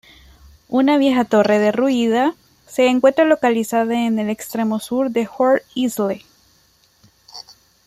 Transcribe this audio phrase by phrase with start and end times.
[0.69, 2.33] Una vieja torre derruida
[2.65, 6.25] se encuentra localizada en el extremo sur de Horse Isle.